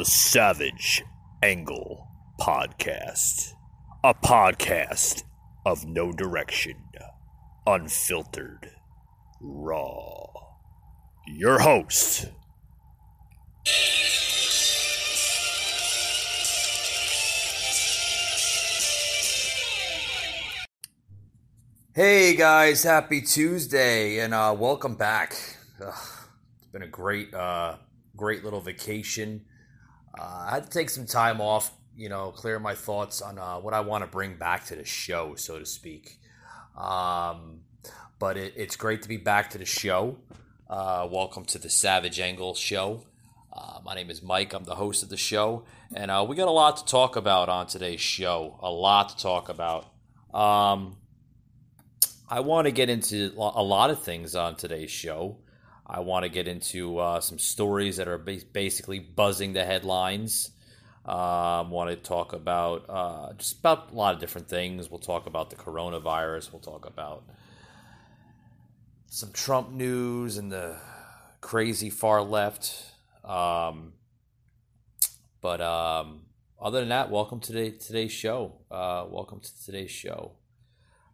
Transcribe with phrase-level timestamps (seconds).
[0.00, 1.04] the Savage
[1.42, 2.08] Angle
[2.40, 3.52] Podcast.
[4.02, 5.24] A podcast
[5.66, 6.76] of no direction,
[7.66, 8.70] unfiltered,
[9.42, 10.26] raw.
[11.26, 12.28] Your host,
[21.94, 25.36] Hey guys, happy Tuesday and uh, welcome back.
[25.84, 25.92] Ugh,
[26.56, 27.76] it's been a great, uh,
[28.16, 29.44] great little vacation.
[30.18, 33.56] Uh, I had to take some time off, you know, clear my thoughts on uh,
[33.56, 36.18] what I want to bring back to the show, so to speak.
[36.76, 37.60] Um,
[38.18, 40.16] but it, it's great to be back to the show.
[40.68, 43.04] Uh, welcome to the Savage Angle Show.
[43.52, 44.52] Uh, my name is Mike.
[44.52, 47.48] I'm the host of the show, and uh, we got a lot to talk about
[47.48, 48.58] on today's show.
[48.62, 49.86] A lot to talk about.
[50.32, 50.96] Um,
[52.28, 55.38] I want to get into a lot of things on today's show.
[55.92, 60.52] I want to get into uh, some stories that are basically buzzing the headlines.
[61.04, 64.88] I um, want to talk about uh, just about a lot of different things.
[64.88, 66.52] We'll talk about the coronavirus.
[66.52, 67.24] We'll talk about
[69.08, 70.76] some Trump news and the
[71.40, 72.92] crazy far left.
[73.24, 73.94] Um,
[75.40, 76.26] but um,
[76.60, 78.60] other than that, welcome to today, today's show.
[78.70, 80.36] Uh, welcome to today's show.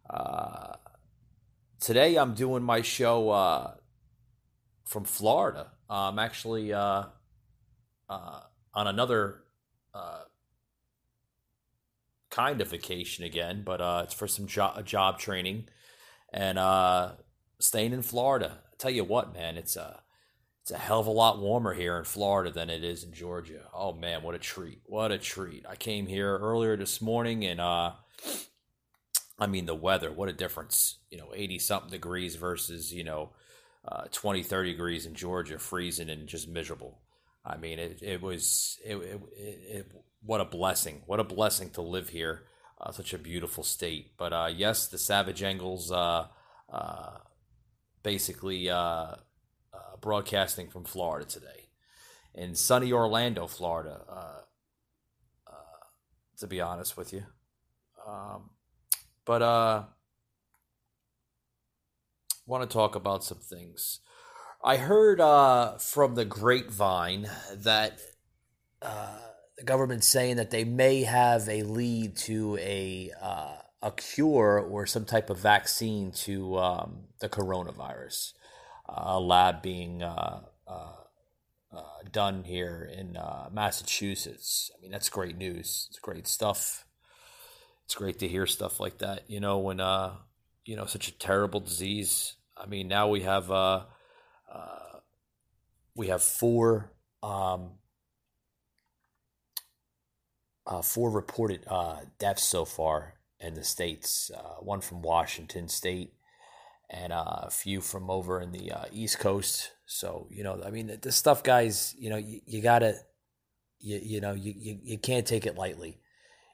[0.07, 0.73] Uh,
[1.79, 3.71] today I'm doing my show uh,
[4.87, 5.67] from Florida.
[5.89, 7.03] I'm actually uh,
[8.09, 8.39] uh,
[8.73, 9.43] on another
[9.93, 10.21] uh,
[12.29, 15.67] kind of vacation again, but uh, it's for some job training
[16.31, 17.11] and uh,
[17.59, 18.59] staying in Florida.
[18.65, 20.01] I tell you what, man, it's a
[20.61, 23.61] it's a hell of a lot warmer here in Florida than it is in Georgia.
[23.73, 24.81] Oh man, what a treat!
[24.85, 25.65] What a treat!
[25.67, 27.61] I came here earlier this morning and
[29.39, 30.97] I mean, the weather, what a difference.
[31.11, 33.29] You know, 80 something degrees versus, you know,
[33.87, 36.99] uh, 20, 30 degrees in Georgia, freezing and just miserable.
[37.45, 41.03] I mean, it, it was, it, it, it, what a blessing.
[41.05, 42.43] What a blessing to live here.
[42.79, 44.17] Uh, such a beautiful state.
[44.17, 46.27] But uh, yes, the Savage Angles uh,
[46.71, 47.17] uh,
[48.03, 49.15] basically uh,
[50.01, 51.69] broadcasting from Florida today.
[52.35, 54.01] In sunny Orlando, Florida,
[56.37, 57.23] to be honest with you.
[58.07, 58.51] Um,
[59.25, 59.83] but uh
[62.47, 63.99] want to talk about some things.
[64.63, 67.99] I heard uh from the grapevine that
[68.81, 69.19] uh
[69.57, 74.85] the government's saying that they may have a lead to a uh, a cure or
[74.85, 78.33] some type of vaccine to um, the coronavirus.
[78.87, 80.91] Uh, a lab being uh, uh,
[82.11, 83.17] done here in
[83.51, 84.71] Massachusetts.
[84.77, 85.87] I mean, that's great news.
[85.89, 86.85] It's great stuff
[87.87, 89.29] it's great to hear stuff like that.
[89.29, 89.79] You know, when
[90.65, 92.35] you know, such a terrible disease.
[92.61, 93.83] I mean, now we have uh,
[94.51, 94.99] uh
[95.95, 96.91] we have four
[97.23, 97.71] um,
[100.65, 104.31] uh, four reported uh, deaths so far in the states.
[104.35, 106.13] Uh, one from Washington State,
[106.89, 109.71] and uh, a few from over in the East Coast.
[109.85, 111.95] So you know, I mean, this stuff, guys.
[111.97, 112.95] You know, you, you gotta,
[113.79, 115.99] you you know, you, you you can't take it lightly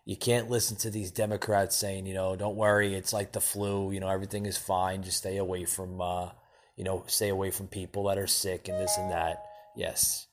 [0.06, 3.91] you can't listen to these Democrats saying, you know, don't worry, it's like the flu,
[3.91, 5.03] you know, everything is fine.
[5.03, 6.30] Just stay away from, uh,
[6.75, 9.44] you know, stay away from people that are sick and this and that.
[9.75, 10.28] Yes,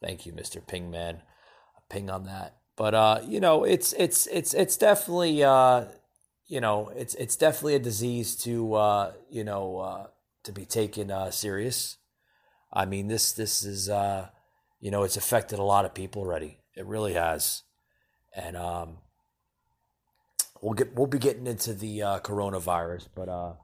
[0.00, 1.20] thank you, Mister Pingman.
[1.88, 2.56] Ping on that.
[2.76, 5.84] But uh, you know, it's it's it's it's definitely uh,
[6.48, 10.06] you know, it's it's definitely a disease to uh, you know uh,
[10.42, 11.98] to be taken uh, serious.
[12.72, 14.30] I mean, this this is uh,
[14.80, 16.58] you know, it's affected a lot of people already.
[16.74, 17.62] It really has,
[18.34, 18.98] and um,
[20.60, 23.54] we'll get we'll be getting into the uh, coronavirus, but uh,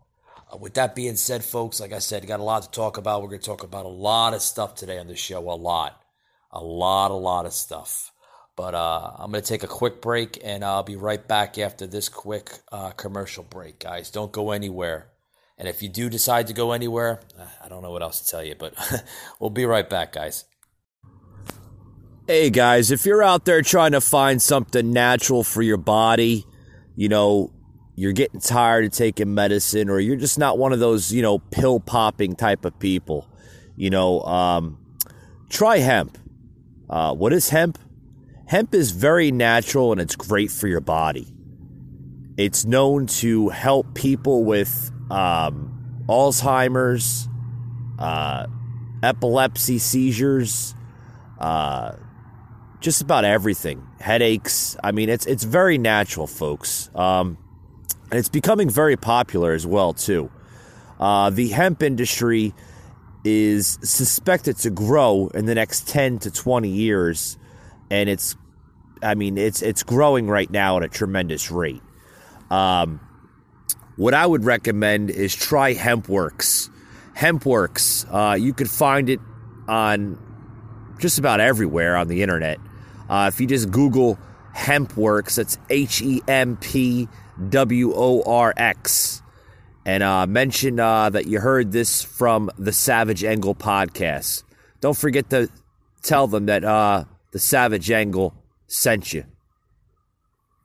[0.52, 3.22] uh, with that being said, folks, like I said, got a lot to talk about.
[3.22, 5.50] We're going to talk about a lot of stuff today on the show.
[5.50, 6.02] A lot,
[6.50, 8.12] a lot, a lot of stuff.
[8.54, 11.86] But uh, I'm going to take a quick break, and I'll be right back after
[11.86, 14.10] this quick uh, commercial break, guys.
[14.10, 15.08] Don't go anywhere.
[15.56, 17.20] And if you do decide to go anywhere,
[17.62, 18.74] I don't know what else to tell you, but
[19.40, 20.44] we'll be right back, guys.
[22.26, 26.46] Hey, guys, if you're out there trying to find something natural for your body,
[26.96, 27.52] you know,
[27.94, 31.38] you're getting tired of taking medicine or you're just not one of those, you know,
[31.38, 33.28] pill popping type of people,
[33.76, 34.78] you know, um,
[35.48, 36.18] try hemp.
[36.88, 37.78] Uh, what is hemp?
[38.46, 41.32] Hemp is very natural and it's great for your body.
[42.36, 47.28] It's known to help people with um, Alzheimer's,
[47.98, 48.46] uh,
[49.02, 50.74] epilepsy, seizures,
[51.38, 51.92] uh,
[52.82, 53.86] just about everything.
[54.00, 54.76] Headaches.
[54.82, 56.90] I mean, it's it's very natural, folks.
[56.94, 57.38] Um,
[58.10, 60.30] and it's becoming very popular as well too.
[61.00, 62.52] Uh, the hemp industry
[63.24, 67.38] is suspected to grow in the next 10 to 20 years
[67.92, 68.36] and it's,
[69.02, 71.82] I mean, it's it's growing right now at a tremendous rate.
[72.50, 73.00] Um,
[73.96, 76.70] what I would recommend is try HempWorx.
[77.16, 79.20] HempWorx, uh, you could find it
[79.68, 80.18] on
[80.98, 82.58] just about everywhere on the internet.
[83.12, 84.18] Uh, if you just Google
[84.56, 87.08] HempWorx, that's H E M P
[87.50, 89.20] W O R X,
[89.84, 94.44] and uh, mention uh, that you heard this from the Savage Angle podcast.
[94.80, 95.50] Don't forget to
[96.02, 98.34] tell them that uh, the Savage Angle
[98.66, 99.24] sent you.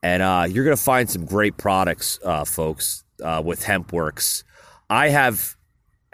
[0.02, 3.04] And uh, you're going to find some great products, uh, folks,
[3.44, 4.46] with HempWorx.
[4.90, 5.58] I have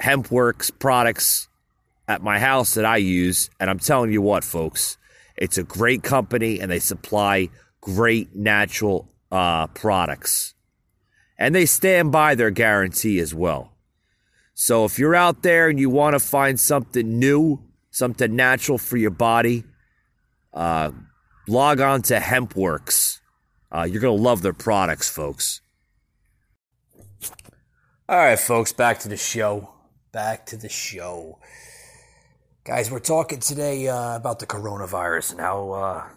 [0.01, 1.47] HempWorx products
[2.07, 4.97] at my house that I use, and I'm telling you what, folks,
[5.38, 7.50] it's a great company and they supply
[7.81, 10.53] great natural uh, products.
[11.38, 13.74] And they stand by their guarantee as well.
[14.53, 17.59] So if you're out there and you want to find something new,
[17.89, 19.63] something natural for your body,
[20.53, 20.91] uh,
[21.47, 23.19] log on to HempWorx.
[23.71, 25.62] Uh, you're going to love their products, folks.
[28.07, 29.74] All right, folks, back to the show.
[30.12, 31.39] Back to the show.
[32.65, 36.07] Guys, we're talking today uh, about the coronavirus and how uh,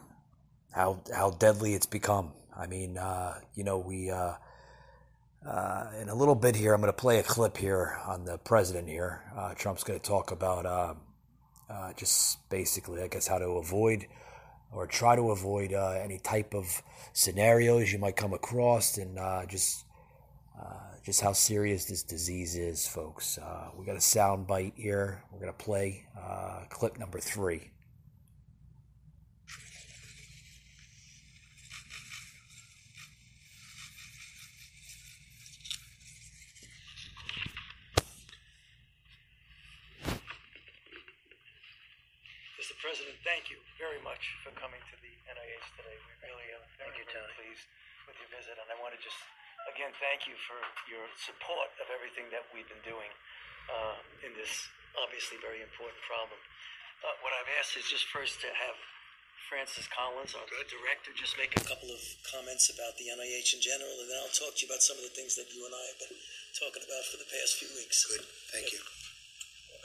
[0.71, 2.31] how how deadly it's become.
[2.57, 4.35] I mean, uh, you know, we uh,
[5.45, 8.39] uh, in a little bit here, I'm going to play a clip here on the
[8.39, 9.25] president here.
[9.37, 10.97] Uh, Trump's going to talk about
[11.97, 14.07] just basically, I guess, how to avoid
[14.71, 16.81] or try to avoid any type of
[17.13, 19.85] scenarios you might come across, and just
[21.07, 23.39] just how serious this disease is, folks.
[23.39, 25.23] Uh, we got a sound bite here.
[25.31, 27.71] We're going to play uh, clip number three.
[42.59, 42.75] Mr.
[42.83, 45.95] President, thank you very much for coming to the NIH today.
[46.03, 47.63] We really are very, you, very pleased
[48.11, 49.15] with your visit, and I want to just
[49.73, 53.11] again thank you for your support of everything that we've been doing
[53.71, 54.71] uh, in this
[55.01, 56.39] obviously very important problem.
[57.05, 58.77] Uh, what I've asked is just first to have
[59.47, 63.95] Francis Collins, our director, just make a couple of comments about the NIH in general,
[64.03, 65.85] and then I'll talk to you about some of the things that you and I
[65.95, 66.19] have been
[66.59, 68.03] talking about for the past few weeks.
[68.11, 68.81] Good, thank you.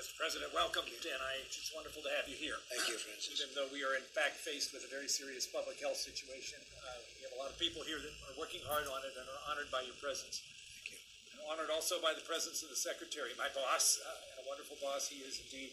[0.01, 0.18] Mr.
[0.18, 1.62] President, welcome to NIH.
[1.62, 2.57] It's wonderful to have you here.
[2.74, 3.38] Thank you, Francis.
[3.38, 6.98] Even though we are in fact faced with a very serious public health situation, uh,
[7.13, 9.44] we have a lot of people here that are working hard on it and are
[9.45, 10.42] honored by your presence.
[10.42, 11.00] Thank you.
[11.38, 14.74] And honored also by the presence of the Secretary, my boss, uh, and a wonderful
[14.81, 15.69] boss he is indeed.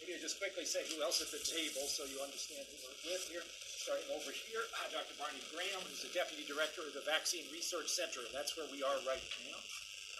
[0.00, 3.12] Maybe I just quickly say who else at the table so you understand who we're
[3.12, 3.44] with here.
[3.60, 5.12] Starting over here, uh, Dr.
[5.20, 8.80] Barney Graham, who's the Deputy Director of the Vaccine Research Center, and that's where we
[8.80, 9.60] are right now.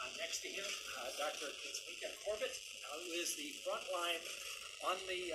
[0.07, 0.63] Uh, next to him,
[1.03, 1.51] uh, Dr.
[1.67, 4.23] Kizzmekia Corbett, uh, who is the front line
[4.87, 5.35] on the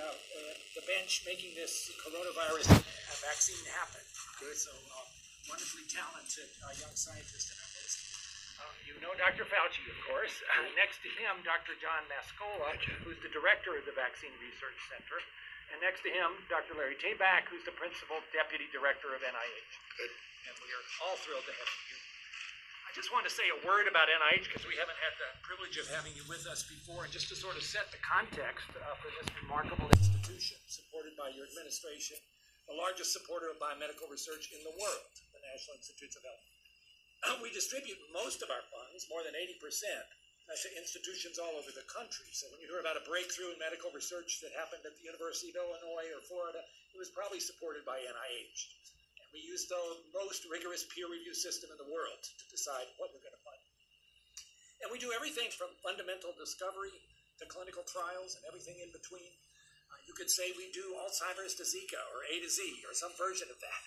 [0.72, 2.72] the bench making this coronavirus
[3.20, 4.00] vaccine happen.
[4.40, 4.56] Good.
[4.56, 5.04] So uh,
[5.52, 8.00] wonderfully talented uh, young scientist in our midst.
[8.88, 9.44] You know Dr.
[9.44, 10.40] Fauci, of course.
[10.40, 11.76] Uh, next to him, Dr.
[11.76, 12.72] John Mascola,
[13.04, 15.20] who's the director of the Vaccine Research Center.
[15.74, 16.80] And next to him, Dr.
[16.80, 19.72] Larry Tabak, who's the principal deputy director of NIH.
[20.00, 20.12] Good.
[20.48, 22.11] And we are all thrilled to have you here.
[22.92, 25.80] I just want to say a word about NIH because we haven't had the privilege
[25.80, 28.84] of having you with us before, and just to sort of set the context uh,
[29.00, 32.20] for this remarkable institution supported by your administration,
[32.68, 37.40] the largest supporter of biomedical research in the world, the National Institutes of Health.
[37.40, 41.88] we distribute most of our funds, more than 80%, uh, to institutions all over the
[41.88, 42.28] country.
[42.36, 45.48] So when you hear about a breakthrough in medical research that happened at the University
[45.56, 46.60] of Illinois or Florida,
[46.92, 48.60] it was probably supported by NIH.
[49.32, 49.80] We use the
[50.12, 53.62] most rigorous peer review system in the world to decide what we're going to fund.
[54.84, 56.92] And we do everything from fundamental discovery
[57.40, 59.32] to clinical trials and everything in between.
[59.88, 63.16] Uh, you could say we do Alzheimer's to Zika or A to Z or some
[63.16, 63.82] version of that.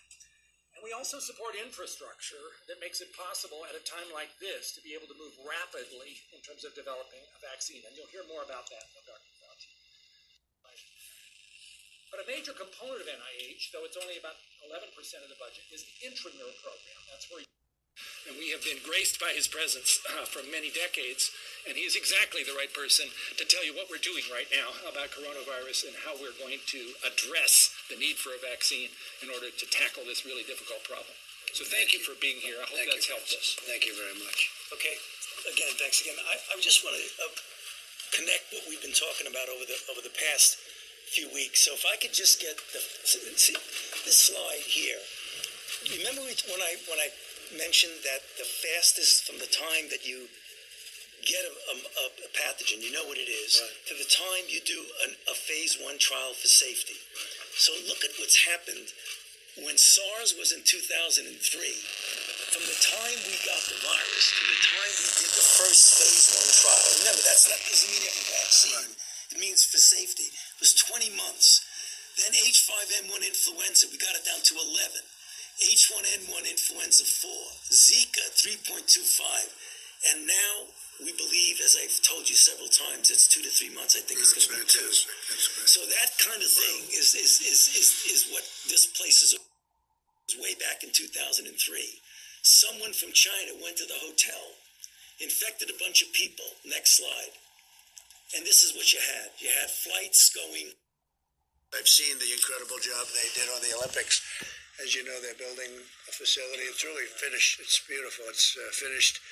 [0.75, 4.84] And we also support infrastructure that makes it possible at a time like this to
[4.84, 7.86] be able to move rapidly in terms of developing a vaccine.
[7.88, 9.32] And you'll hear more about that Dr.
[9.40, 9.72] Fauci.
[12.15, 14.88] But a major component of NIH, though it's only about 11%
[15.19, 17.00] of the budget, is the intramural program.
[17.12, 17.43] That's where
[18.24, 21.36] and we have been graced by his presence uh, for many decades,
[21.67, 24.72] and he is exactly the right person to tell you what we're doing right now
[24.88, 29.51] about coronavirus and how we're going to address the need for a vaccine in order
[29.51, 31.15] to tackle this really difficult problem.
[31.51, 32.57] So thank you for being here.
[32.63, 33.60] I hope Thank that's you, helped us.
[33.67, 34.50] Thank you very much.
[34.72, 34.95] Okay,
[35.51, 36.15] again, thanks again.
[36.31, 37.31] I, I just want to uh,
[38.15, 40.57] connect what we've been talking about over the over the past
[41.12, 41.66] few weeks.
[41.66, 42.82] So if I could just get the
[43.38, 43.56] see
[44.06, 45.00] this slide here.
[45.98, 47.10] Remember when I when I
[47.58, 50.26] mentioned that the fastest from the time that you
[51.26, 53.74] get a, a, a pathogen, you know what it is, Right.
[53.90, 56.98] to the time you do an, a phase one trial for safety.
[57.58, 58.94] So look at what's happened
[59.64, 64.92] when SARS was in 2003, from the time we got the virus to the time
[65.00, 68.92] we did the first phase one trial, remember that's not doesn't mean a vaccine.
[69.32, 70.28] It means for safety.
[70.56, 71.64] It was 20 months.
[72.16, 75.04] Then H5N1 influenza, we got it down to 11.
[75.60, 77.32] H1N1 influenza 4,
[77.72, 80.54] Zika 3.25, and now
[81.04, 84.00] we believe, as I've told you several times, it's two to three months.
[84.00, 84.92] I think it's going to be two.
[85.68, 89.36] So that kind of thing is, is, is, is, is what this place is
[90.40, 91.52] way back in 2003.
[92.42, 94.56] Someone from China went to the hotel,
[95.20, 96.46] infected a bunch of people.
[96.64, 97.34] Next slide.
[98.36, 99.32] And this is what you had.
[99.39, 100.75] You had flights going.
[101.72, 104.20] I've seen the incredible job they did on the Olympics.
[104.84, 106.68] As you know, they're building a facility.
[106.68, 107.63] It's really finished.
[107.63, 108.27] It's beautiful.
[108.27, 109.24] It's uh, finished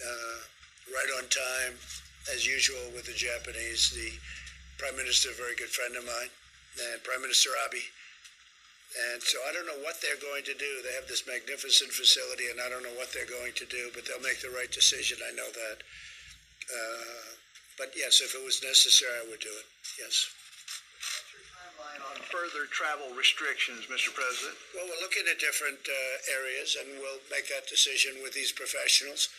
[0.00, 0.38] uh,
[0.88, 1.76] right on time,
[2.32, 3.92] as usual with the Japanese.
[3.92, 4.16] The
[4.80, 6.32] Prime Minister, a very good friend of mine,
[6.88, 7.84] and Prime Minister Abe.
[9.12, 10.80] And so I don't know what they're going to do.
[10.80, 14.08] They have this magnificent facility, and I don't know what they're going to do, but
[14.08, 15.20] they'll make the right decision.
[15.20, 15.84] I know that.
[16.68, 17.37] Uh,
[17.78, 19.66] but yes, if it was necessary, I would do it.
[20.02, 20.28] Yes.
[22.10, 24.10] on further travel restrictions, Mr.
[24.10, 24.58] President?
[24.74, 29.30] Well, we're looking at different uh, areas, and we'll make that decision with these professionals.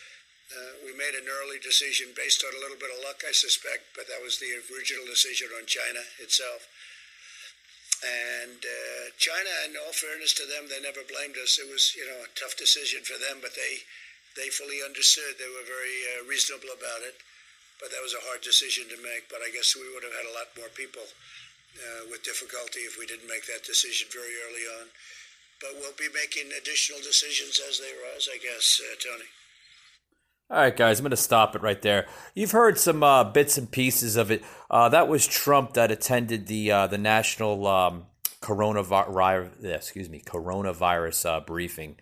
[0.50, 3.94] Uh, we made an early decision based on a little bit of luck, I suspect,
[3.94, 6.66] but that was the original decision on China itself.
[8.02, 11.60] And uh, China, in all fairness to them, they never blamed us.
[11.60, 13.84] It was, you know, a tough decision for them, but they
[14.38, 15.36] they fully understood.
[15.36, 17.18] They were very uh, reasonable about it.
[17.80, 19.32] But that was a hard decision to make.
[19.32, 21.02] But I guess we would have had a lot more people
[21.80, 24.92] uh, with difficulty if we didn't make that decision very early on.
[25.60, 29.28] But we'll be making additional decisions as they arise, I guess, uh, Tony.
[30.50, 32.06] All right, guys, I'm going to stop it right there.
[32.34, 34.42] You've heard some uh, bits and pieces of it.
[34.68, 38.06] Uh, that was Trump that attended the uh, the national um,
[38.40, 41.96] coronavirus, excuse me, coronavirus uh, briefing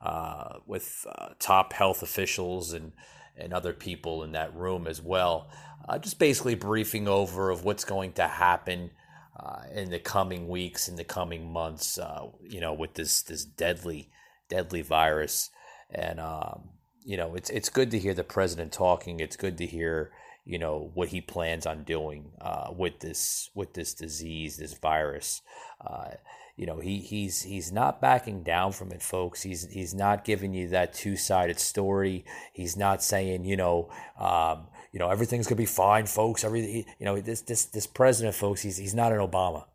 [0.00, 2.92] uh, with uh, top health officials and
[3.36, 5.48] and other people in that room as well.
[5.88, 8.90] Uh, just basically briefing over of what's going to happen
[9.38, 11.98] uh, in the coming weeks, in the coming months.
[11.98, 14.10] Uh, you know, with this this deadly
[14.48, 15.50] deadly virus
[15.90, 16.20] and.
[16.20, 16.70] Um,
[17.02, 19.20] you know, it's it's good to hear the president talking.
[19.20, 20.12] It's good to hear
[20.50, 25.42] you know what he plans on doing uh, with this with this disease, this virus.
[25.80, 26.10] Uh,
[26.56, 29.42] you know, he he's he's not backing down from it, folks.
[29.42, 32.24] He's he's not giving you that two sided story.
[32.52, 33.90] He's not saying you know.
[34.18, 36.42] Um, you know everything's gonna be fine, folks.
[36.42, 38.62] Everything, you know, this this this president, folks.
[38.62, 39.66] He's he's not an Obama.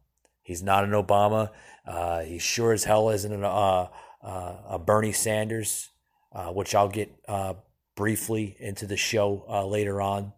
[0.44, 1.51] He's not an Obama.
[1.88, 3.88] Uh, he sure as hell isn't an, uh,
[4.22, 5.89] uh, a Bernie Sanders
[6.36, 7.53] uh, which I'll get uh,
[7.96, 10.34] briefly into the show uh, later on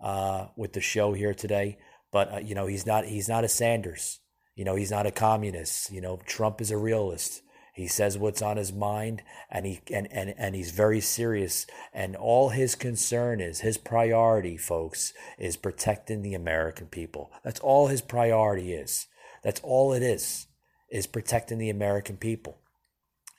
[0.00, 1.78] uh, with the show here today.
[2.12, 4.20] But uh, you know, he's not he's not a Sanders.
[4.54, 5.92] You know, he's not a communist.
[5.92, 7.42] You know, Trump is a realist.
[7.78, 11.64] He says what's on his mind, and he and, and, and he's very serious.
[11.94, 17.30] And all his concern is his priority, folks, is protecting the American people.
[17.44, 19.06] That's all his priority is.
[19.44, 20.48] That's all it is,
[20.90, 22.58] is protecting the American people.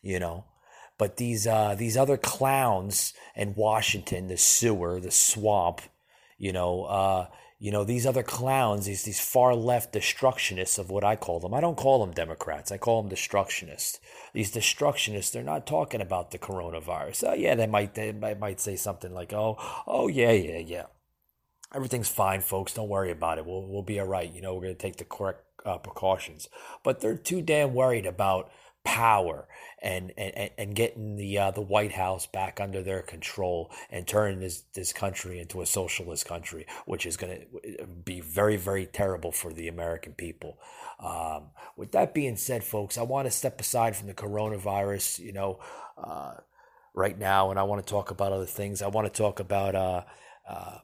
[0.01, 0.45] You know,
[0.97, 5.81] but these uh, these other clowns in Washington, the sewer, the swamp,
[6.39, 7.27] you know, uh,
[7.59, 11.53] you know these other clowns, these these far left destructionists of what I call them.
[11.53, 12.71] I don't call them Democrats.
[12.71, 13.99] I call them destructionists.
[14.33, 17.29] These destructionists, they're not talking about the coronavirus.
[17.29, 20.85] Uh, yeah, they might they might, might say something like, "Oh, oh yeah, yeah, yeah."
[21.75, 22.73] Everything's fine, folks.
[22.73, 23.45] Don't worry about it.
[23.45, 24.33] We'll we'll be all right.
[24.33, 26.47] You know, we're gonna take the correct uh, precautions.
[26.81, 28.49] But they're too damn worried about
[28.83, 29.47] power
[29.81, 34.39] and and, and getting the uh, the White House back under their control and turning
[34.39, 37.45] this this country into a socialist country, which is going
[37.77, 40.57] to be very very terrible for the American people.
[40.99, 45.19] Um, with that being said, folks, I want to step aside from the coronavirus.
[45.19, 45.59] You know.
[45.97, 46.35] Uh,
[46.95, 48.81] right now, and I want to talk about other things.
[48.81, 50.03] I want to talk about uh,
[50.47, 50.79] uh,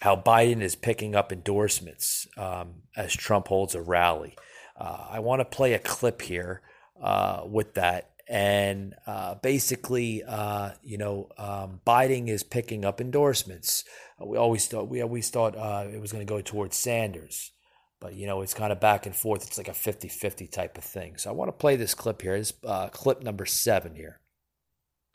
[0.00, 4.36] how Biden is picking up endorsements um, as Trump holds a rally.
[4.76, 6.62] Uh, I want to play a clip here
[7.02, 8.10] uh, with that.
[8.28, 13.84] And uh, basically, uh, you know, um, Biden is picking up endorsements.
[14.20, 17.52] We always thought we always thought uh, it was going to go towards Sanders,
[18.00, 19.46] but you know, it's kind of back and forth.
[19.46, 21.16] It's like a 50-50 type of thing.
[21.16, 22.36] So I want to play this clip here.
[22.36, 24.20] This uh, clip number seven here.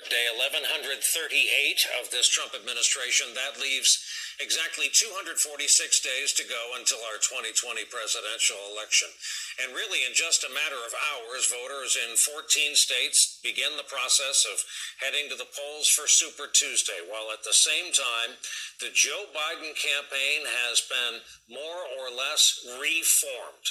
[0.09, 3.27] Day 1138 of this Trump administration.
[3.35, 4.03] That leaves
[4.41, 5.37] exactly 246
[6.01, 9.09] days to go until our 2020 presidential election.
[9.61, 14.45] And really, in just a matter of hours, voters in 14 states begin the process
[14.49, 14.63] of
[14.97, 18.39] heading to the polls for Super Tuesday, while at the same time,
[18.81, 23.67] the Joe Biden campaign has been more or less reformed.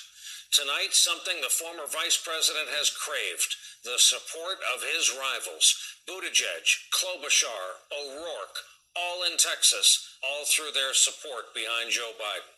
[0.52, 3.56] Tonight, something the former vice president has craved
[3.88, 5.74] the support of his rivals
[6.06, 8.60] Buttigieg, Klobuchar, O'Rourke,
[8.96, 12.52] all in Texas, all through their support behind Joe Biden.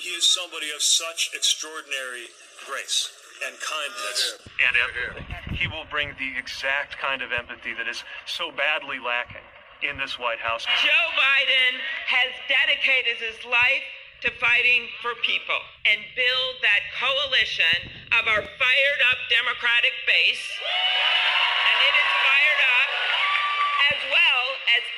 [0.00, 2.26] He is somebody of such extraordinary
[2.66, 3.10] grace
[3.46, 4.38] and kindness.
[4.58, 5.54] And empathy.
[5.54, 9.44] He will bring the exact kind of empathy that is so badly lacking
[9.84, 10.64] in this White House.
[10.82, 13.84] Joe Biden has dedicated his life
[14.24, 20.46] to fighting for people and build that coalition of our fired up Democratic base.
[20.56, 22.45] And it is fired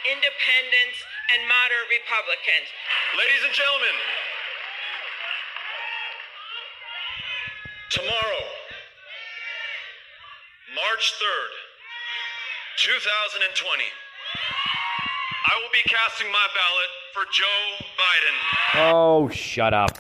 [0.09, 0.99] independents
[1.37, 2.69] and moderate Republicans.
[3.17, 3.97] Ladies and gentlemen,
[7.93, 8.45] tomorrow,
[10.73, 11.53] March 3rd,
[12.81, 13.85] 2020,
[15.49, 17.65] I will be casting my ballot for Joe
[18.01, 18.37] Biden.
[18.93, 19.99] Oh, shut up.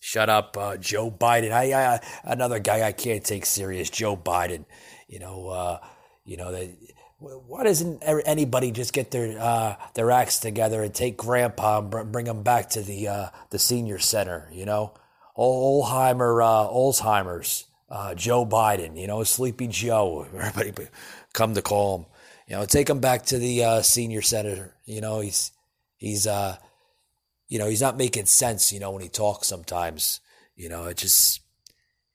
[0.00, 1.50] Shut up, uh, Joe Biden.
[1.50, 4.66] I, I, another guy I can't take serious, Joe Biden.
[5.08, 5.78] You know, uh,
[6.24, 6.93] you know that.
[7.24, 12.26] Why doesn't anybody just get their uh, their acts together and take Grandpa and bring
[12.26, 14.48] him back to the uh, the senior center?
[14.52, 14.94] You know,
[15.36, 19.00] Olheimer, uh, Alzheimer's, uh, Joe Biden.
[19.00, 20.26] You know, Sleepy Joe.
[20.36, 20.88] Everybody
[21.32, 22.06] come to call him.
[22.46, 24.74] You know, take him back to the uh, senior center.
[24.84, 25.50] You know, he's
[25.96, 26.56] he's uh
[27.48, 30.20] you know he's not making sense you know when he talks sometimes
[30.56, 31.40] you know it just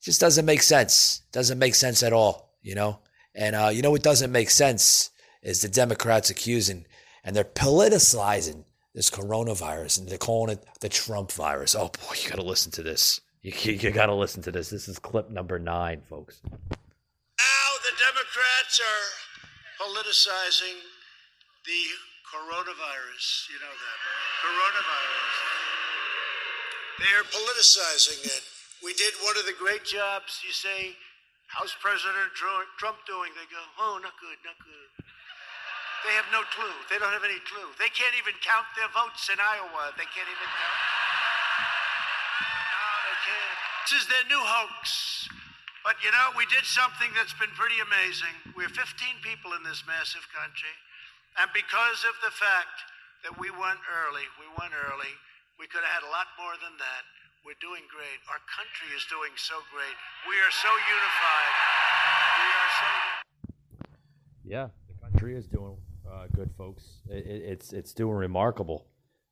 [0.01, 2.99] just doesn't make sense doesn't make sense at all you know
[3.39, 5.09] and uh you know what doesn't make sense
[5.41, 6.85] is the democrats accusing
[7.23, 12.29] and they're politicizing this coronavirus and they're calling it the trump virus oh boy you
[12.29, 16.01] gotta listen to this you, you gotta listen to this this is clip number nine
[16.09, 19.07] folks now the democrats are
[19.79, 20.75] politicizing
[21.65, 21.81] the
[22.29, 23.49] coronavirus.
[23.49, 24.33] You know that, right?
[24.45, 25.37] Coronavirus.
[27.01, 28.43] They're politicizing it.
[28.83, 30.41] We did one of the great jobs.
[30.45, 30.93] You say,
[31.49, 33.33] How's President Trump doing?
[33.33, 34.89] They go, Oh, not good, not good.
[36.05, 36.77] They have no clue.
[36.87, 37.67] They don't have any clue.
[37.75, 39.91] They can't even count their votes in Iowa.
[39.99, 40.79] They can't even count.
[42.39, 43.59] No, they can't.
[43.83, 45.27] This is their new hoax.
[45.83, 48.31] But you know, we did something that's been pretty amazing.
[48.55, 48.79] We're 15
[49.25, 50.75] people in this massive country.
[51.41, 52.77] And because of the fact
[53.27, 55.11] that we went early, we went early,
[55.59, 57.03] we could have had a lot more than that.
[57.45, 58.19] We're doing great.
[58.29, 59.95] Our country is doing so great.
[60.27, 61.53] We are so unified.
[62.39, 62.89] We are so.
[64.43, 65.77] Yeah, the country is doing
[66.11, 66.83] uh, good, folks.
[67.09, 68.87] It, it, it's it's doing remarkable.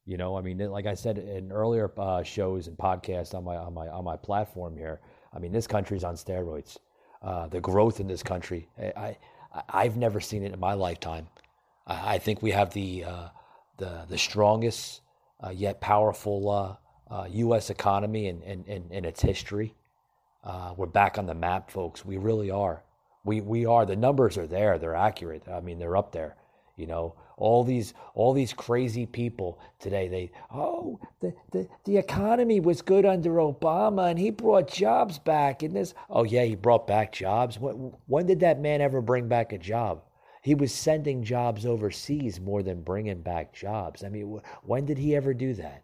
[0.06, 3.58] You know, I mean, like I said in earlier uh, shows and podcasts on my
[3.58, 5.02] on my on my platform here.
[5.34, 6.78] I mean, this country's on steroids.
[7.22, 9.18] Uh, the growth in this country, I,
[9.54, 11.28] I I've never seen it in my lifetime.
[11.86, 13.28] I think we have the uh,
[13.78, 15.02] the the strongest
[15.44, 16.78] uh, yet powerful U.S.
[17.10, 19.74] Uh, uh, economy and, in, in, in its history.
[20.44, 22.06] Uh, we're back on the map, folks.
[22.06, 22.84] We really are.
[23.24, 23.86] We we are.
[23.86, 24.78] The numbers are there.
[24.78, 25.48] They're accurate.
[25.50, 26.36] I mean, they're up there.
[26.78, 30.08] You know, all these all these crazy people today.
[30.08, 35.64] They oh the the, the economy was good under Obama and he brought jobs back.
[35.64, 37.60] And this oh yeah, he brought back jobs.
[37.60, 40.04] When, when did that man ever bring back a job?
[40.42, 44.04] He was sending jobs overseas more than bringing back jobs.
[44.04, 45.84] I mean, when did he ever do that?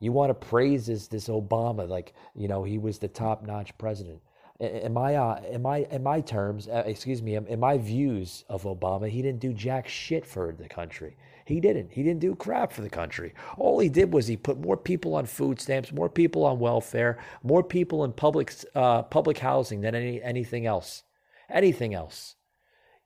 [0.00, 3.76] You want to praise this, this Obama like you know he was the top notch
[3.78, 4.20] president.
[4.60, 8.62] In my uh, in my in my terms, uh, excuse me, in, my views of
[8.62, 11.16] Obama, he didn't do jack shit for the country.
[11.44, 11.90] He didn't.
[11.92, 13.34] He didn't do crap for the country.
[13.58, 17.18] All he did was he put more people on food stamps, more people on welfare,
[17.42, 21.02] more people in public uh, public housing than any anything else.
[21.50, 22.36] Anything else,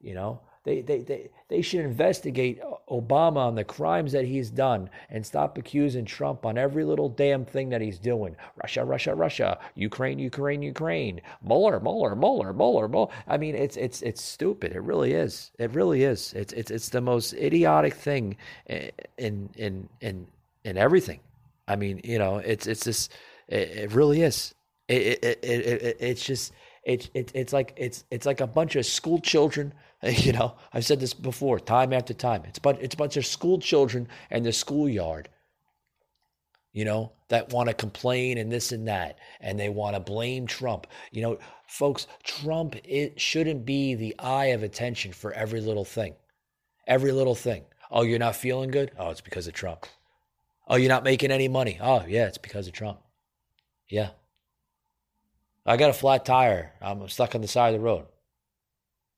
[0.01, 0.42] you know.
[0.68, 5.57] They, they, they, they should investigate Obama on the crimes that he's done and stop
[5.57, 8.37] accusing Trump on every little damn thing that he's doing.
[8.62, 13.11] Russia, Russia, Russia, Ukraine, Ukraine, Ukraine, Mueller, Mueller, Mueller, Mueller, Mueller.
[13.26, 14.72] I mean, it's it's it's stupid.
[14.72, 15.50] It really is.
[15.59, 16.35] It really is.
[16.35, 20.26] It's it's it's the most idiotic thing in in in
[20.64, 21.20] in everything.
[21.66, 23.09] I mean, you know, it's it's this.
[23.48, 24.54] It, it really is.
[24.88, 26.52] It, it, it, it, it's just
[26.88, 29.72] it's it, it's like it's it's like a bunch of school children
[30.03, 32.44] You know, I've said this before, time after time.
[32.44, 35.29] It's but it's a bunch of school children and the schoolyard.
[36.72, 40.46] You know, that want to complain and this and that, and they want to blame
[40.46, 40.87] Trump.
[41.11, 46.14] You know, folks, Trump it shouldn't be the eye of attention for every little thing.
[46.87, 47.64] Every little thing.
[47.90, 48.92] Oh, you're not feeling good?
[48.98, 49.87] Oh, it's because of Trump.
[50.68, 51.79] Oh, you're not making any money?
[51.81, 53.01] Oh, yeah, it's because of Trump.
[53.88, 54.11] Yeah.
[55.68, 56.72] I got a flat tire.
[56.81, 58.07] I'm stuck on the side of the road.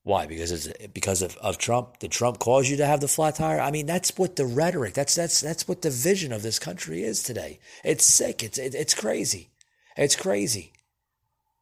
[0.02, 0.26] Why?
[0.26, 2.00] Because it's because of, of Trump.
[2.00, 3.60] Did Trump cause you to have the flat tire?
[3.60, 4.94] I mean, that's what the rhetoric.
[4.94, 7.60] That's that's that's what the vision of this country is today.
[7.84, 8.42] It's sick.
[8.42, 9.50] It's it, it's crazy.
[9.96, 10.72] It's crazy.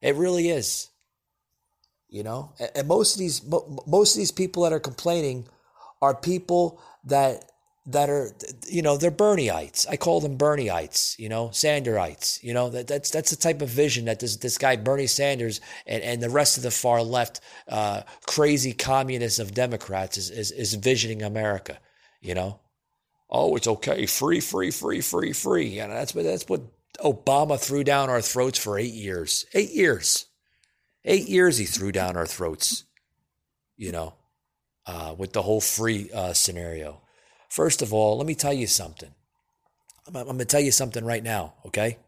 [0.01, 0.89] It really is.
[2.09, 3.43] You know, and, and most of these
[3.87, 5.49] most of these people that are complaining
[6.01, 7.45] are people that
[7.89, 8.33] that are
[8.69, 9.87] you know they're Bernieites.
[9.89, 11.19] I call them Bernieites.
[11.19, 12.43] You know, Sanderites.
[12.43, 15.61] You know that that's that's the type of vision that this this guy Bernie Sanders
[15.87, 20.51] and, and the rest of the far left uh, crazy communists of Democrats is, is
[20.53, 21.79] is visioning America.
[22.21, 22.61] You know,
[23.31, 25.79] oh it's okay, free, free, free, free, free.
[25.79, 26.63] And that's what that's what
[27.01, 29.47] Obama threw down our throats for eight years.
[29.55, 30.27] Eight years.
[31.05, 32.85] Eight years he threw down our throats,
[33.77, 34.15] you know,
[34.85, 37.01] uh, with the whole free uh, scenario.
[37.49, 39.11] First of all, let me tell you something.
[40.07, 41.99] I'm, I'm going to tell you something right now, okay?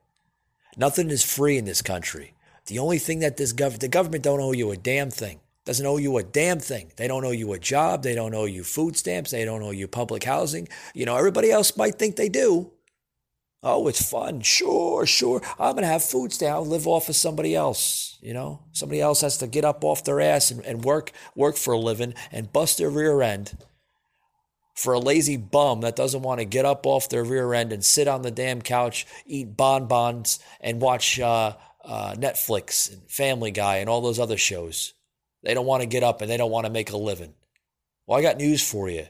[0.76, 2.34] Nothing is free in this country.
[2.66, 5.40] The only thing that this government, the government don't owe you a damn thing.
[5.64, 6.92] Doesn't owe you a damn thing.
[6.96, 8.02] They don't owe you a job.
[8.02, 9.30] They don't owe you food stamps.
[9.30, 10.68] They don't owe you public housing.
[10.94, 12.72] You know, everybody else might think they do,
[13.62, 14.40] Oh, it's fun.
[14.40, 15.42] Sure, sure.
[15.58, 16.54] I'm going to have food stamps.
[16.54, 18.16] I'll live off of somebody else.
[18.22, 21.56] You know, somebody else has to get up off their ass and, and work, work
[21.56, 23.58] for a living and bust their rear end
[24.80, 27.84] for a lazy bum that doesn't want to get up off their rear end and
[27.84, 33.76] sit on the damn couch, eat bonbons, and watch uh, uh, Netflix and Family Guy
[33.76, 34.94] and all those other shows.
[35.42, 37.34] They don't want to get up and they don't want to make a living.
[38.06, 39.06] Well, I got news for you.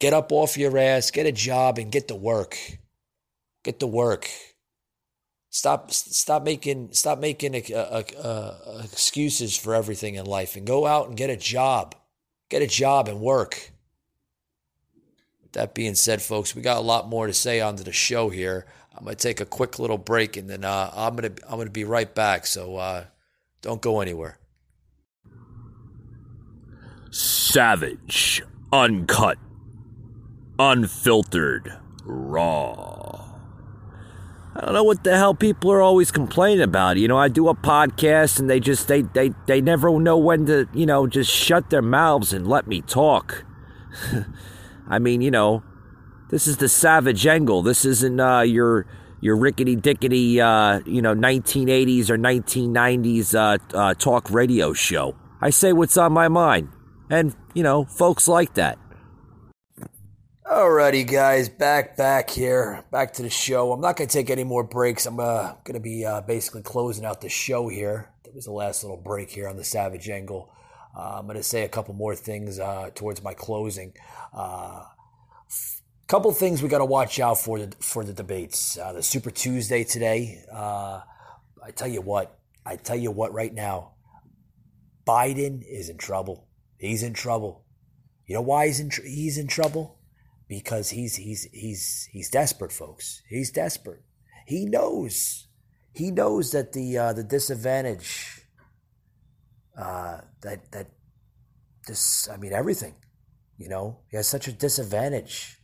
[0.00, 2.58] Get up off your ass, get a job, and get to work.
[3.62, 4.28] Get to work.
[5.50, 11.30] Stop stop making stop making excuses for everything in life and go out and get
[11.30, 11.94] a job.
[12.48, 13.71] Get a job and work.
[15.52, 18.66] That being said, folks, we got a lot more to say onto the show here.
[18.96, 21.84] I'm gonna take a quick little break and then uh, I'm gonna I'm gonna be
[21.84, 22.46] right back.
[22.46, 23.04] So uh,
[23.60, 24.38] don't go anywhere.
[27.10, 29.38] Savage, uncut,
[30.58, 31.72] unfiltered,
[32.04, 33.32] raw.
[34.54, 36.98] I don't know what the hell people are always complaining about.
[36.98, 40.46] You know, I do a podcast and they just they they they never know when
[40.46, 43.44] to, you know, just shut their mouths and let me talk.
[44.88, 45.62] I mean, you know,
[46.30, 47.62] this is the savage angle.
[47.62, 48.86] This isn't uh, your
[49.20, 55.14] your rickety dickety uh, you know 1980s or 1990s uh, uh, talk radio show.
[55.40, 56.70] I say what's on my mind,
[57.10, 58.78] and you know, folks like that.
[60.46, 63.72] Alrighty, guys, back back here, back to the show.
[63.72, 65.06] I'm not gonna take any more breaks.
[65.06, 68.10] I'm uh, gonna be uh, basically closing out the show here.
[68.24, 70.52] That was the last little break here on the Savage Angle.
[70.96, 73.94] Uh, I'm gonna say a couple more things uh, towards my closing.
[74.34, 74.84] Uh,
[76.06, 78.78] couple things we got to watch out for the for the debates.
[78.78, 80.44] Uh, the Super Tuesday today.
[80.52, 81.00] Uh,
[81.64, 82.38] I tell you what.
[82.66, 83.32] I tell you what.
[83.32, 83.94] Right now,
[85.06, 86.48] Biden is in trouble.
[86.78, 87.64] He's in trouble.
[88.26, 89.98] You know why he's in tr- he's in trouble?
[90.52, 93.22] because he's he's he's he's desperate, folks.
[93.26, 94.02] He's desperate.
[94.46, 95.48] He knows.
[95.94, 98.41] He knows that the uh, the disadvantage
[99.76, 100.88] uh, that that
[101.86, 102.94] this I mean everything,
[103.56, 105.58] you know, he has such a disadvantage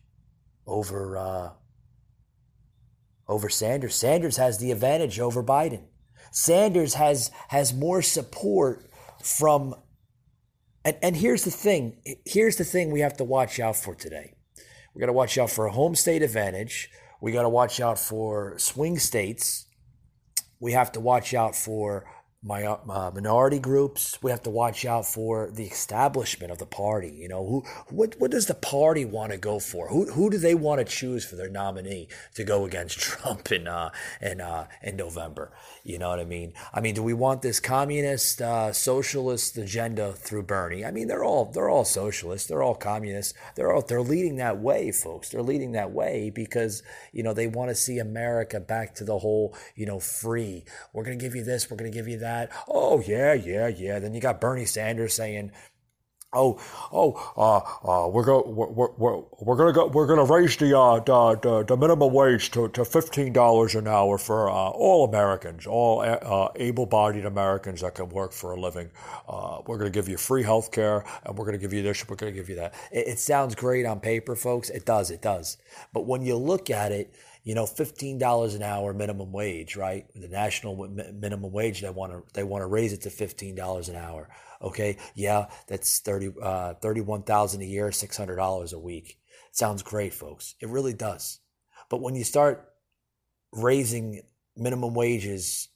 [0.67, 1.51] over uh,
[3.27, 3.95] over Sanders.
[3.95, 5.85] Sanders has the advantage over Biden.
[6.31, 8.91] Sanders has has more support
[9.23, 9.75] from
[10.85, 12.01] and, and here's the thing.
[12.25, 14.35] Here's the thing we have to watch out for today.
[14.95, 16.91] We got to watch out for a home state advantage.
[17.21, 19.67] We got to watch out for swing states.
[20.61, 22.07] We have to watch out for
[22.43, 24.17] my uh, minority groups.
[24.23, 27.11] We have to watch out for the establishment of the party.
[27.11, 29.89] You know, who what what does the party want to go for?
[29.89, 33.67] Who who do they want to choose for their nominee to go against Trump in
[33.67, 35.53] uh in uh in November?
[35.83, 36.53] You know what I mean?
[36.73, 40.85] I mean, do we want this communist uh, socialist agenda through Bernie?
[40.85, 42.47] I mean, they're all they're all socialists.
[42.47, 43.35] They're all communists.
[43.57, 45.29] They're all they're leading that way, folks.
[45.31, 49.19] They're leading that way because you know they want to see America back to the
[49.19, 50.65] whole you know free.
[50.93, 51.69] We're gonna give you this.
[51.69, 52.51] We're gonna give you that that.
[52.69, 53.99] Oh, yeah, yeah, yeah.
[53.99, 55.53] Then you got Bernie Sanders saying,
[56.31, 56.61] Oh,
[56.93, 61.01] oh, uh, uh, we're go, we're, we're, we're gonna go, we're gonna raise the, uh,
[61.01, 65.67] the, the, the minimum wage to, to fifteen dollars an hour for, uh, all Americans,
[65.67, 68.91] all, uh, able-bodied Americans that can work for a living.
[69.27, 72.17] Uh, we're gonna give you free health care, and we're gonna give you this, we're
[72.17, 72.75] gonna give you that.
[72.93, 74.69] It, it sounds great on paper, folks.
[74.69, 75.57] It does, it does.
[75.95, 77.11] But when you look at it,
[77.45, 80.07] you know, fifteen dollars an hour minimum wage, right?
[80.15, 80.77] The national
[81.15, 84.29] minimum wage, they want to they want to raise it to fifteen dollars an hour.
[84.61, 89.19] Okay, yeah, that's 30, uh, 31,000 a year, six hundred dollars a week.
[89.53, 90.55] Sounds great, folks.
[90.61, 91.41] It really does.
[91.89, 92.69] But when you start
[93.53, 94.23] raising
[94.57, 95.69] minimum wages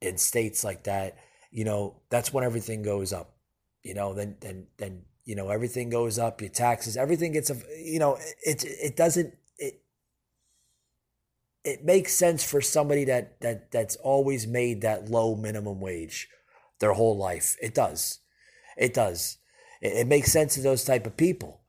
[0.00, 1.16] in states like that,
[1.50, 3.36] you know, that's when everything goes up.
[3.82, 6.40] You know, then then then you know everything goes up.
[6.40, 9.34] Your taxes, everything gets a you know it it doesn't
[11.64, 16.28] it makes sense for somebody that that that's always made that low minimum wage
[16.80, 17.56] their whole life.
[17.60, 18.20] It does.
[18.76, 19.38] It does.
[19.80, 21.60] It, it makes sense to those type of people.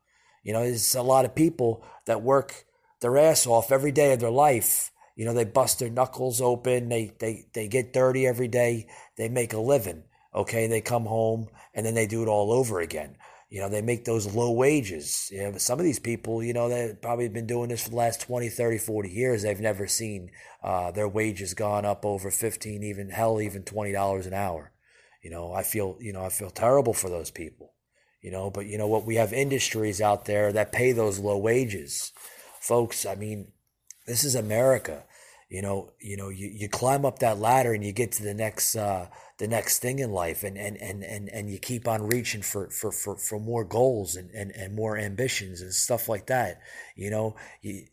[0.43, 2.65] You know, there's a lot of people that work
[3.01, 4.91] their ass off every day of their life.
[5.15, 6.89] You know, they bust their knuckles open.
[6.89, 8.87] They they they get dirty every day.
[9.17, 10.03] They make a living.
[10.33, 13.17] Okay, they come home and then they do it all over again.
[13.49, 15.27] You know, they make those low wages.
[15.31, 17.95] You know, some of these people, you know, they've probably been doing this for the
[17.95, 19.41] last 20, 30, 40 years.
[19.41, 20.29] They've never seen
[20.63, 24.71] uh, their wages gone up over 15, even hell, even $20 an hour.
[25.23, 27.73] You know, I feel, you know, I feel terrible for those people,
[28.21, 29.05] you know, but you know what?
[29.05, 32.13] We have industries out there that pay those low wages.
[32.61, 33.51] Folks, I mean,
[34.05, 35.03] this is America.
[35.49, 38.35] You know, you know, you, you climb up that ladder and you get to the
[38.35, 39.07] next, uh,
[39.39, 42.69] the next thing in life and and and and, and you keep on reaching for
[42.69, 46.61] for for, for more goals and, and and more ambitions and stuff like that
[46.95, 47.35] you know?
[47.61, 47.85] You,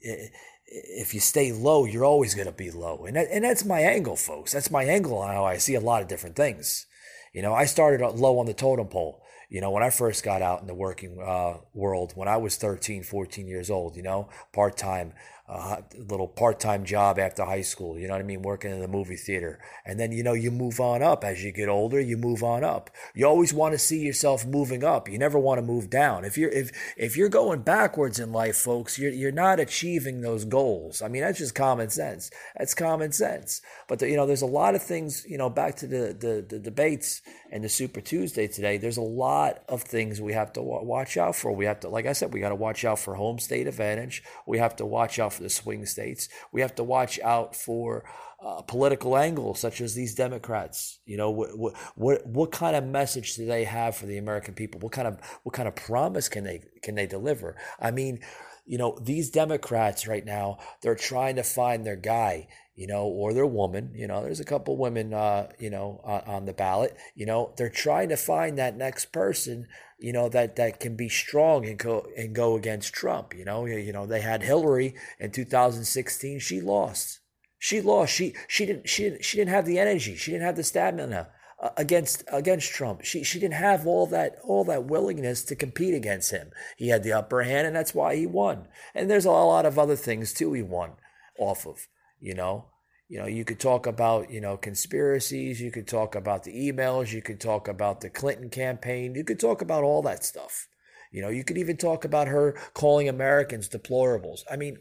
[0.67, 3.07] if you stay low you're always going to be low.
[3.07, 4.53] And that, and that's my angle folks.
[4.53, 6.87] That's my angle on how I see a lot of different things.
[7.33, 10.43] You know I started low on the totem pole you know when I first got
[10.43, 14.29] out in the working uh, world when I was 13 14 years old you know
[14.53, 15.13] part-time
[15.49, 18.89] a little part-time job after high school you know what i mean working in the
[18.89, 19.59] movie theater.
[19.85, 21.25] And then you know you move on up.
[21.25, 22.91] As you get older you move on up.
[23.15, 25.09] You always want to see yourself moving up.
[25.09, 26.25] You never want to move down.
[26.25, 30.45] If you're if if you're going backwards in life folks you're, you're not achieving those
[30.45, 31.03] goals.
[31.03, 32.31] I mean that's just common sense.
[32.57, 33.63] That's common sense.
[33.89, 36.45] But the, you know there's a lot of things you know back to the the,
[36.49, 40.63] the debates and the super tuesday today there's a lot of things we have to
[40.63, 41.53] watch out for.
[41.53, 44.23] We have to like i said we got to watch out for home state advantage.
[44.47, 46.29] We have to watch out for the swing states.
[46.53, 48.05] We have to watch out for
[48.45, 50.99] uh, political angles such as these Democrats.
[51.07, 54.81] You know, what, what what kind of message do they have for the American people?
[54.81, 57.57] What kind of what kind of promise can they can they deliver?
[57.81, 58.21] I mean,
[58.67, 63.33] you know, these Democrats right now they're trying to find their guy you know, or
[63.33, 63.91] their woman.
[63.95, 66.97] You know, there's a couple women, uh, you know, on the ballot.
[67.15, 69.67] You know, they're trying to find that next person
[69.99, 73.35] you know that that can be strong and go and go against Trump.
[73.35, 76.39] You know, you know they had Hillary in 2016.
[76.39, 77.21] She lost.
[77.59, 78.13] She lost.
[78.13, 80.17] She she didn't she didn't she didn't have the energy.
[80.17, 81.31] She didn't have the stamina
[81.63, 83.05] uh, against against Trump.
[83.05, 86.51] She she didn't have all that all that willingness to compete against him.
[86.77, 88.69] He had the upper hand, and that's why he won.
[88.95, 90.93] And there's a lot of other things too he won
[91.39, 91.89] off of.
[92.21, 92.67] You know,
[93.09, 97.13] you know, you could talk about, you know, conspiracies, you could talk about the emails,
[97.13, 100.69] you could talk about the Clinton campaign, you could talk about all that stuff.
[101.13, 104.41] You know, you could even talk about her calling Americans deplorables.
[104.51, 104.79] I mean,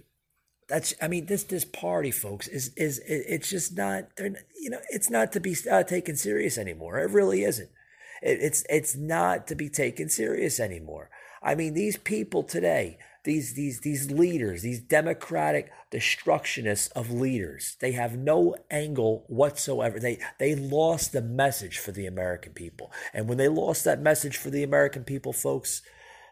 [0.67, 4.79] that's I mean this this party, folks, is is it's just not they're you know
[4.89, 6.99] it's not to be uh, taken serious anymore.
[6.99, 7.69] It really isn't.
[8.23, 11.09] It, it's it's not to be taken serious anymore.
[11.43, 17.75] I mean these people today these these these leaders, these democratic destructionists of leaders.
[17.81, 19.99] They have no angle whatsoever.
[19.99, 22.91] They they lost the message for the American people.
[23.13, 25.81] And when they lost that message for the American people, folks,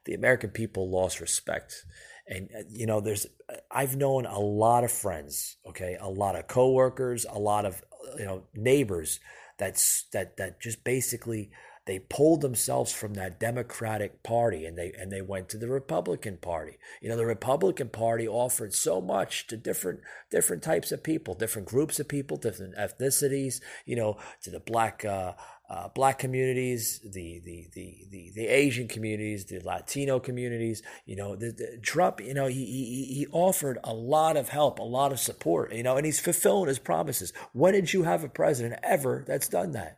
[0.06, 1.84] the American people lost respect.
[2.28, 3.26] And uh, you know, there's
[3.70, 7.84] I've known a lot of friends, okay, a lot of coworkers, a lot of
[8.18, 9.20] you know neighbors
[9.58, 11.52] that's that that just basically
[11.86, 16.38] they pulled themselves from that Democratic Party and they and they went to the Republican
[16.38, 16.78] Party.
[17.02, 20.00] You know, the Republican Party offered so much to different
[20.32, 23.60] different types of people, different groups of people, different ethnicities.
[23.86, 25.04] You know, to the black.
[25.04, 25.34] Uh,
[25.70, 30.84] uh, black communities, the, the the the the Asian communities, the Latino communities.
[31.06, 32.20] You know, the, the Trump.
[32.20, 35.74] You know, he, he he offered a lot of help, a lot of support.
[35.74, 37.34] You know, and he's fulfilling his promises.
[37.54, 39.98] When did you have a president ever that's done that?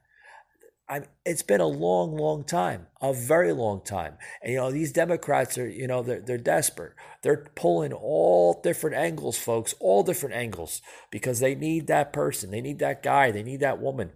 [0.88, 4.18] I, it's been a long, long time, a very long time.
[4.42, 6.94] And, you know, these Democrats are, you know, they're, they're desperate.
[7.24, 12.52] They're pulling all different angles, folks, all different angles, because they need that person.
[12.52, 13.32] They need that guy.
[13.32, 14.12] They need that woman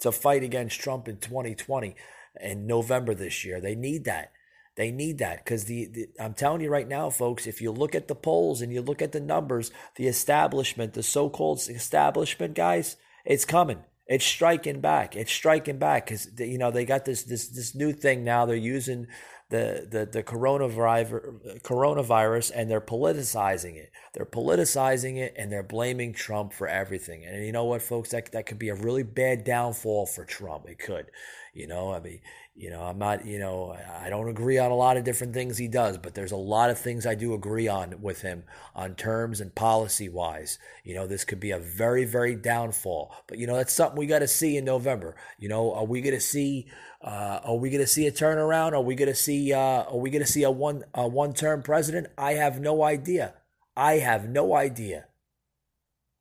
[0.00, 1.94] to fight against Trump in 2020
[2.40, 3.60] in November this year.
[3.60, 4.32] They need that.
[4.76, 7.46] They need that because the, the, I'm telling you right now, folks.
[7.46, 11.02] If you look at the polls and you look at the numbers, the establishment, the
[11.04, 13.84] so-called establishment guys, it's coming.
[14.06, 15.16] It's striking back.
[15.16, 18.44] It's striking back because you know they got this this this new thing now.
[18.44, 19.06] They're using
[19.48, 23.90] the the the coronavirus coronavirus and they're politicizing it.
[24.12, 27.24] They're politicizing it and they're blaming Trump for everything.
[27.24, 30.66] And you know what, folks, that that could be a really bad downfall for Trump.
[30.68, 31.06] It could.
[31.54, 32.20] You know, I mean,
[32.56, 35.58] you know, I'm not, you know, I don't agree on a lot of different things
[35.58, 38.44] he does, but there's a lot of things I do agree on with him
[38.76, 40.60] on terms and policy wise.
[40.84, 43.12] You know, this could be a very, very downfall.
[43.26, 45.16] But you know, that's something we got to see in November.
[45.36, 46.68] You know, are we going to see?
[47.02, 48.72] Uh, are we going to see a turnaround?
[48.72, 49.52] Are we going to see?
[49.52, 52.06] Uh, are we going to see a one a one term president?
[52.16, 53.34] I have no idea.
[53.76, 55.06] I have no idea.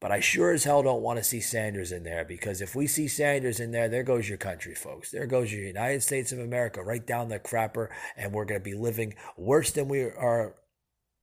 [0.04, 2.88] But I sure as hell don't want to see Sanders in there because if we
[2.88, 5.12] see Sanders in there, there goes your country, folks.
[5.12, 7.88] There goes your United States of America right down the crapper,
[8.18, 10.56] and we're going to be living worse than we are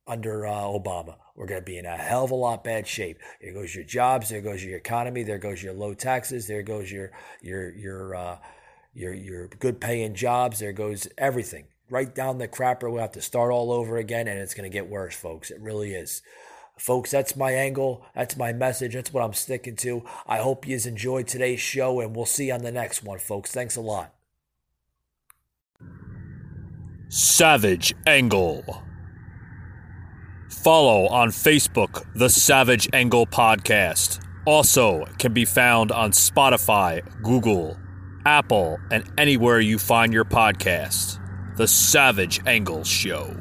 [0.06, 1.16] under uh, Obama.
[1.36, 3.18] We're going to be in a hell of a lot bad shape.
[3.42, 4.30] There goes your jobs.
[4.30, 5.24] There goes your economy.
[5.24, 6.46] There goes your low taxes.
[6.46, 7.12] There goes your
[7.42, 8.38] your your uh,
[8.94, 10.58] your your good paying jobs.
[10.58, 12.90] There goes everything right down the crapper.
[12.90, 15.50] We'll have to start all over again, and it's going to get worse, folks.
[15.50, 16.22] It really is.
[16.80, 18.02] Folks, that's my angle.
[18.14, 18.94] That's my message.
[18.94, 20.02] That's what I'm sticking to.
[20.26, 23.52] I hope you enjoyed today's show, and we'll see you on the next one, folks.
[23.52, 24.14] Thanks a lot.
[27.10, 28.82] Savage Angle.
[30.48, 34.24] Follow on Facebook the Savage Angle Podcast.
[34.46, 37.76] Also can be found on Spotify, Google,
[38.24, 41.18] Apple, and anywhere you find your podcast.
[41.58, 43.36] The Savage Angle Show.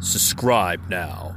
[0.00, 1.33] Subscribe now.